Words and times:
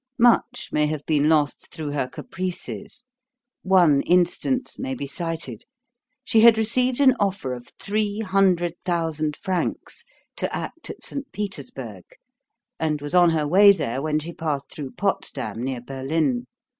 Much 0.17 0.69
may 0.71 0.87
have 0.87 1.05
been 1.05 1.29
lost 1.29 1.71
through 1.71 1.91
her 1.91 2.07
caprices. 2.07 3.03
One 3.61 4.01
instance 4.01 4.79
may 4.79 4.95
be 4.95 5.05
cited. 5.05 5.63
She 6.23 6.39
had 6.41 6.57
received 6.57 6.99
an 7.01 7.15
offer 7.19 7.53
of 7.53 7.67
three 7.79 8.21
hundred 8.21 8.73
thousand 8.83 9.35
francs 9.37 10.03
to 10.37 10.51
act 10.55 10.89
at 10.89 11.03
St. 11.03 11.31
Petersburg, 11.31 12.03
and 12.79 12.99
was 12.99 13.13
on 13.13 13.29
her 13.29 13.47
way 13.47 13.71
there 13.71 14.01
when 14.01 14.17
she 14.17 14.33
passed 14.33 14.71
through 14.71 14.93
Potsdam, 14.93 15.61
near 15.61 15.81
Berlin. 15.81 16.47